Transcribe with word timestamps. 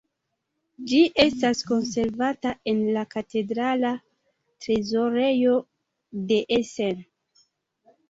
Ĝi 0.91 1.01
estas 1.23 1.61
konservata 1.71 2.55
en 2.73 2.81
la 2.97 3.05
katedrala 3.13 3.95
trezorejo 4.67 5.57
de 6.35 6.45
Essen. 6.61 7.03